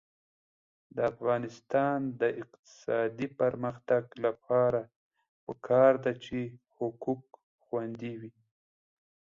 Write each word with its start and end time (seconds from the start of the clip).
د 0.95 0.97
افغانستان 1.13 1.97
د 2.21 2.23
اقتصادي 2.41 3.27
پرمختګ 3.39 4.03
لپاره 4.25 4.81
پکار 5.45 5.93
ده 6.03 6.13
چې 6.23 6.39
حقوق 6.75 7.23
خوندي 7.63 8.13
وي. 8.21 8.31